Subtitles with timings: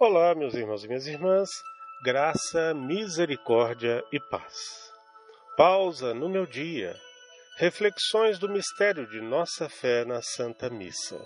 [0.00, 1.48] Olá, meus irmãos e minhas irmãs,
[2.04, 4.54] graça, misericórdia e paz.
[5.56, 6.94] Pausa no meu dia.
[7.56, 11.20] Reflexões do mistério de nossa fé na Santa Missa.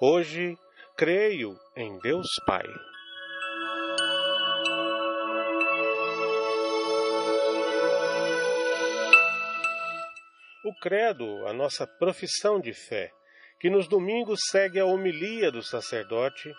[0.00, 0.56] Hoje,
[0.96, 2.64] creio em Deus Pai.
[10.64, 13.10] O credo, a nossa profissão de fé,
[13.60, 16.50] que nos domingos segue a homilia do sacerdote,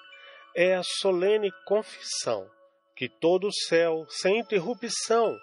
[0.58, 2.50] é a solene confissão
[2.96, 5.38] que todo o céu, sem interrupção,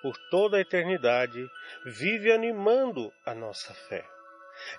[0.00, 1.44] por toda a eternidade,
[1.84, 4.06] vive animando a nossa fé.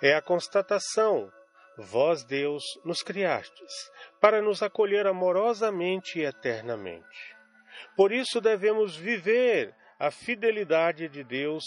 [0.02, 1.30] É a constatação:
[1.78, 7.36] vós, Deus, nos criastes, para nos acolher amorosamente e eternamente.
[7.98, 11.66] Por isso devemos viver a fidelidade de Deus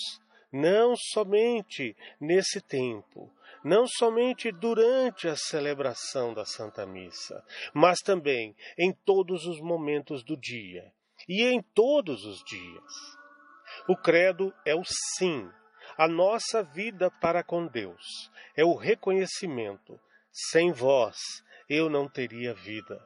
[0.50, 3.30] não somente nesse tempo,
[3.64, 10.36] não somente durante a celebração da Santa Missa, mas também em todos os momentos do
[10.36, 10.92] dia
[11.26, 12.92] e em todos os dias.
[13.88, 14.82] O credo é o
[15.16, 15.50] sim,
[15.96, 19.98] a nossa vida para com Deus, é o reconhecimento.
[20.30, 21.16] Sem vós
[21.68, 23.00] eu não teria vida.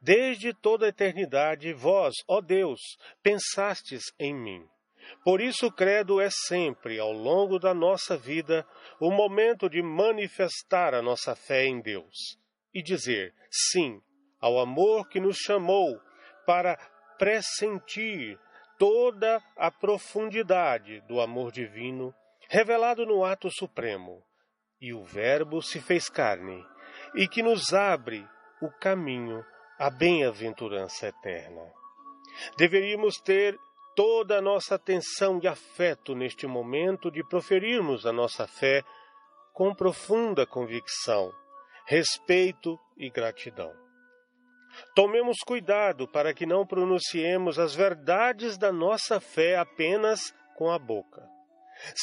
[0.00, 2.80] Desde toda a eternidade, vós, ó Deus,
[3.22, 4.66] pensastes em mim.
[5.24, 8.66] Por isso, o credo é sempre, ao longo da nossa vida,
[9.00, 12.38] o momento de manifestar a nossa fé em Deus
[12.74, 14.00] e dizer sim
[14.40, 16.00] ao amor que nos chamou
[16.46, 16.76] para
[17.18, 18.38] pressentir
[18.78, 22.14] toda a profundidade do amor divino
[22.48, 24.22] revelado no ato supremo.
[24.80, 26.64] E o Verbo se fez carne
[27.14, 28.26] e que nos abre
[28.62, 29.44] o caminho
[29.78, 31.62] à bem-aventurança eterna.
[32.56, 33.58] Deveríamos ter
[33.98, 38.84] toda a nossa atenção e afeto neste momento de proferirmos a nossa fé
[39.52, 41.32] com profunda convicção,
[41.84, 43.72] respeito e gratidão.
[44.94, 51.28] Tomemos cuidado para que não pronunciemos as verdades da nossa fé apenas com a boca,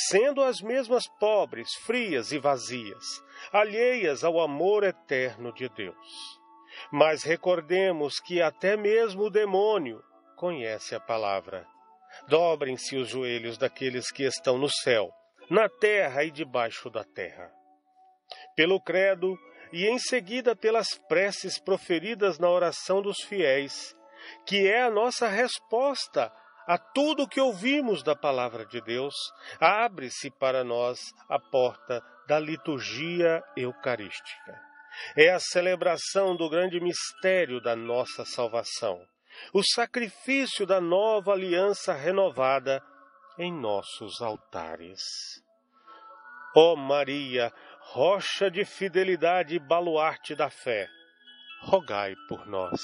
[0.10, 3.06] sendo as mesmas pobres, frias e vazias,
[3.54, 6.42] alheias ao amor eterno de Deus.
[6.92, 10.04] Mas recordemos que até mesmo o demônio
[10.36, 11.66] conhece a palavra
[12.28, 15.12] Dobrem-se os joelhos daqueles que estão no céu,
[15.50, 17.52] na terra e debaixo da terra.
[18.56, 19.38] Pelo credo
[19.72, 23.96] e em seguida pelas preces proferidas na oração dos fiéis,
[24.46, 26.32] que é a nossa resposta
[26.68, 29.14] a tudo o que ouvimos da palavra de Deus,
[29.60, 31.00] abre-se para nós
[31.30, 34.60] a porta da liturgia eucarística.
[35.16, 39.06] É a celebração do grande mistério da nossa salvação
[39.54, 42.82] o sacrifício da nova aliança renovada
[43.38, 45.02] em nossos altares.
[46.56, 47.52] Ó oh Maria,
[47.82, 50.88] rocha de fidelidade e baluarte da fé,
[51.64, 52.82] rogai por nós.